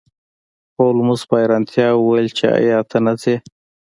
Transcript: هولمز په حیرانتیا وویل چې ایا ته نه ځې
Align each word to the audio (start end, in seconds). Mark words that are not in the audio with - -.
هولمز 0.77 1.21
په 1.29 1.35
حیرانتیا 1.41 1.87
وویل 1.95 2.27
چې 2.37 2.45
ایا 2.59 2.79
ته 2.89 2.97
نه 3.05 3.13
ځې 3.21 3.35